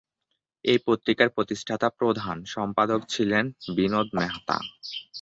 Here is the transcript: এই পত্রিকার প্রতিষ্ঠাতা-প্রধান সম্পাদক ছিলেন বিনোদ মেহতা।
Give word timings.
এই 0.65 0.79
পত্রিকার 0.87 1.29
প্রতিষ্ঠাতা-প্রধান 1.29 2.37
সম্পাদক 2.47 3.01
ছিলেন 3.09 3.45
বিনোদ 3.75 4.07
মেহতা। 4.13 4.57